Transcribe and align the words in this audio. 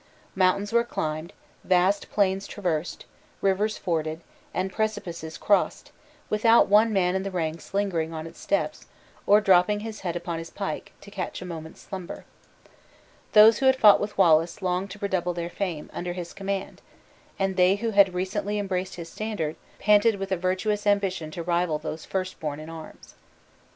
Mountains 0.33 0.73
were 0.73 0.83
climbed, 0.83 1.31
vast 1.63 2.09
plains 2.09 2.47
traversed, 2.47 3.05
rivers 3.39 3.77
forded, 3.77 4.21
and 4.51 4.73
precipices 4.73 5.37
crossed, 5.37 5.91
without 6.27 6.67
one 6.67 6.91
man 6.91 7.13
in 7.13 7.21
the 7.21 7.29
ranks 7.29 7.71
lingering 7.71 8.11
on 8.11 8.25
its 8.25 8.39
steps, 8.39 8.87
or 9.27 9.39
dropping 9.39 9.81
his 9.81 9.99
head 9.99 10.15
upon 10.15 10.39
his 10.39 10.49
pike, 10.49 10.91
to 11.01 11.11
catch 11.11 11.39
a 11.39 11.45
moment's 11.45 11.81
slumber. 11.81 12.25
Those 13.33 13.59
who 13.59 13.67
had 13.67 13.75
fought 13.75 14.01
with 14.01 14.17
Wallace, 14.17 14.63
longed 14.63 14.89
to 14.89 14.97
redouble 14.97 15.35
their 15.35 15.51
fame 15.51 15.87
under 15.93 16.13
his 16.13 16.33
command; 16.33 16.81
and 17.37 17.55
they 17.55 17.75
who 17.75 17.91
had 17.91 18.15
recently 18.15 18.57
embraced 18.57 18.95
his 18.95 19.07
standard, 19.07 19.55
panted 19.77 20.15
with 20.15 20.31
a 20.31 20.35
virtuous 20.35 20.87
ambition 20.87 21.29
to 21.29 21.43
rival 21.43 21.77
those 21.77 22.05
first 22.05 22.39
born 22.39 22.59
in 22.59 22.71
arms. 22.71 23.13